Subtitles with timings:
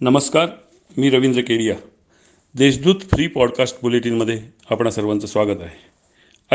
[0.00, 0.48] नमस्कार
[0.96, 1.76] मी Ravindra Kedia.
[2.54, 4.40] Deshdoot free podcast बुलेटिनमध्ये
[4.70, 5.76] आपणा सर्वांचं स्वागत आहे.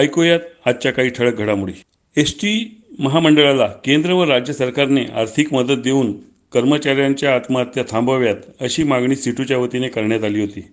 [0.02, 1.72] ऐकूयात आजच्या काही ठळक घडामोडी.
[2.18, 6.14] एस टी महामंडळाला केंद्र व राज्य सरकारने आर्थिक मदत देऊन
[6.54, 10.68] कर्मचाऱ्यांच्या आत्महत्या थांबवाव्यात अशी मागणी सिटूच्या वतीने करण्यात आली होती.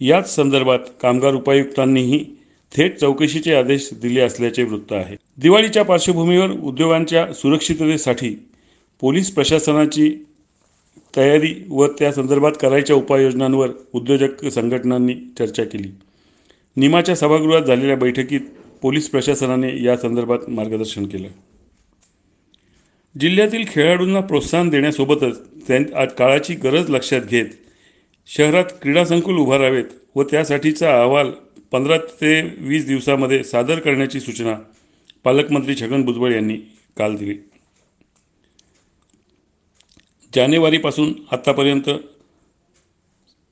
[0.00, 2.24] याच संदर्भात कामगार उपायुक्तांनीही
[2.76, 5.16] थेट चौकशीचे आदेश दिले असल्याचे वृत्त आहे.
[5.36, 8.36] दिवाळीच्या पार्श्वभूमीवर उद्योगांच्या सुरक्षिततेसाठी
[9.00, 10.24] पोलीस प्रशासनाची
[11.16, 15.88] तयारी व त्या संदर्भात करायच्या उपाययोजनांवर उद्योजक संघटनांनी चर्चा केली.
[16.76, 18.40] निमाच्या सभागृहात झालेल्या बैठकीत
[18.82, 21.28] पोलीस प्रशासनाने या संदर्भात मार्गदर्शन केलं.
[23.20, 27.46] जिल्ह्यातील खेळाडूंना प्रोत्साहन देण्यासोबतच त्यां काळाची गरज लक्षात घेत
[28.26, 29.84] शहरात क्रीडा संकुल उभारावेत
[30.14, 31.30] व त्यासाठीचा अहवाल
[31.72, 34.54] पंधरा ते वीस दिवसामध्ये सादर करण्याची सूचना
[35.24, 36.56] पालकमंत्री छगन भुजबळ यांनी
[36.96, 37.34] काल दिली.
[40.34, 41.90] जानेवारीपासून आत्तापर्यंत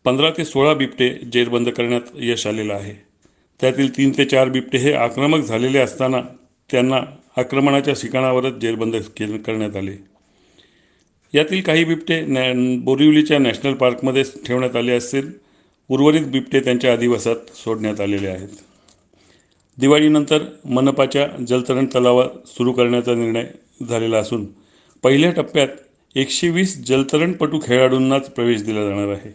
[0.05, 2.93] पंधरा ते सोळा बिबटे जेरबंद करण्यात यश आलेलं आहे.
[3.61, 6.21] त्यातील तीन ते चार बिबटे हे आक्रमक झालेले असताना
[6.71, 7.01] त्यांना
[7.37, 9.97] आक्रमणाच्या ठिकाणावरच जेरबंद के करण्यात आले.
[11.35, 12.53] यातील काही बिबटे नॅ
[12.85, 15.33] बोरिवलीच्या नॅशनल पार्कमध्ये ठेवण्यात आले असेल
[15.89, 18.49] उर्वरित बिबटे त्यांच्या अधिवासात सोडण्यात आलेले आहेत.
[19.79, 23.47] दिवाळीनंतर मनपाच्या जलतरण तलावा सुरू करण्याचा निर्णय
[23.89, 24.47] झालेला असून
[25.03, 25.69] पहिल्या टप्प्यात
[26.15, 29.35] एकशे वीस जलतरणपटू खेळाडूंनाच प्रवेश दिला जाणार आहे.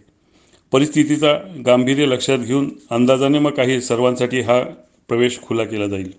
[0.72, 4.64] परिस्थितीचा गांभीर्य लक्षात घेऊन अंदाजाने मग काही सर्वांसाठी हा
[5.08, 6.12] प्रवेश खुला केला जाईल.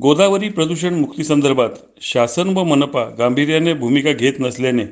[0.00, 4.84] गोदावरी प्रदूषण मुक्तीसंदर्भात शासन व मनपा गांभीर्याने भूमिका घेत नसल्याने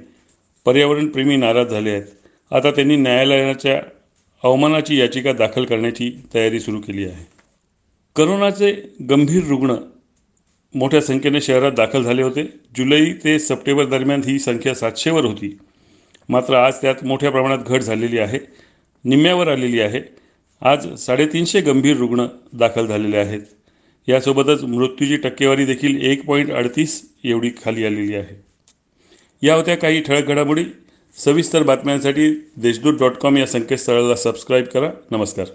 [0.64, 2.02] पर्यावरणप्रेमी नाराज झाले आहेत.
[2.50, 3.82] आता त्यांनी न्यायालयाच्या
[4.44, 7.26] अवमानाची याचिका दाखल करण्याची तयारी सुरू केली आहे.
[8.16, 9.74] करोनाचे गंभीर रुग्ण
[10.74, 12.42] मोठ्या संख्येने शहरात दाखल झाले होते.
[12.76, 15.58] जुलै ते सप्टेंबर दरम्यान ही संख्या सातशेवर होती.
[16.28, 18.38] मात्र आज त्यात मोठ्या प्रमाणात घट झालेली आहे.
[19.04, 20.00] निम्म्यावर आलेली आहे.
[20.60, 23.40] आज साडेतीनशे गंभीर रुग्ण दाखल झालेले आहेत.
[24.08, 28.44] यासोबतच मृत्यूची टक्केवारी देखील एक पॉईंट अडतीस एवढी खाली आलेली आहे.
[29.46, 30.64] या होत्या काही ठळक घडामोडी.
[31.16, 34.90] सविस्तर बातम्यांसाठी देशदूत डॉट कॉम या संकेतस्थळाला सबस्क्राईब करा.
[35.10, 35.46] नमस्कार.